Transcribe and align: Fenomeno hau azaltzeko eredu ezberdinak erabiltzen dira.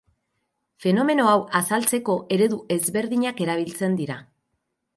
Fenomeno 0.85 1.27
hau 1.33 1.43
azaltzeko 1.59 2.17
eredu 2.37 2.59
ezberdinak 2.77 3.45
erabiltzen 3.49 3.99
dira. 4.03 4.21